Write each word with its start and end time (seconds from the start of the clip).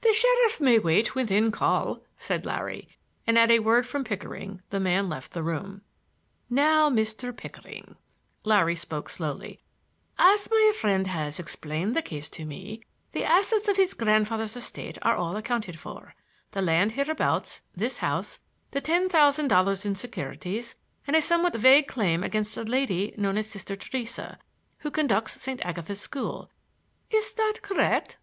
"The 0.00 0.12
sheriff 0.12 0.60
may 0.60 0.80
wait 0.80 1.14
within 1.14 1.52
call," 1.52 2.00
said 2.16 2.44
Larry, 2.44 2.88
and 3.28 3.38
at 3.38 3.52
a 3.52 3.60
word 3.60 3.86
from 3.86 4.02
Pickering 4.02 4.60
the 4.70 4.80
man 4.80 5.08
left 5.08 5.30
the 5.30 5.42
room. 5.44 5.82
"Now, 6.50 6.90
Mr. 6.90 7.30
Pickering,"—Larry 7.36 8.74
spoke 8.74 9.08
slowly,—"as 9.08 10.50
my 10.50 10.72
friend 10.80 11.06
has 11.06 11.38
explained 11.38 11.94
the 11.94 12.02
case 12.02 12.28
to 12.30 12.44
me, 12.44 12.82
the 13.12 13.22
assets 13.22 13.68
of 13.68 13.76
his 13.76 13.94
grandfather's 13.94 14.56
estate 14.56 14.98
are 15.02 15.14
all 15.14 15.36
accounted 15.36 15.78
for,—the 15.78 16.60
land 16.60 16.90
hereabouts, 16.90 17.60
this 17.76 17.98
house, 17.98 18.40
the 18.72 18.80
ten 18.80 19.08
thousand 19.08 19.46
dollars 19.46 19.86
in 19.86 19.94
securities 19.94 20.74
and 21.06 21.14
a 21.14 21.22
somewhat 21.22 21.54
vague 21.54 21.86
claim 21.86 22.24
against 22.24 22.56
a 22.56 22.62
lady 22.64 23.14
known 23.16 23.36
as 23.38 23.46
Sister 23.48 23.76
Theresa, 23.76 24.40
who 24.78 24.90
conducts 24.90 25.40
St. 25.40 25.64
Agatha's 25.64 26.00
School. 26.00 26.50
Is 27.10 27.32
that 27.34 27.62
correct?" 27.62 28.18